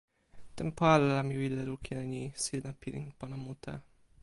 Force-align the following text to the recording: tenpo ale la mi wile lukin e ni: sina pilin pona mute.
tenpo 0.55 0.81
ale 0.93 1.07
la 1.15 1.23
mi 1.27 1.35
wile 1.41 1.61
lukin 1.69 1.97
e 2.03 2.05
ni: 2.13 2.23
sina 2.43 2.71
pilin 2.81 3.07
pona 3.19 3.37
mute. 3.45 3.73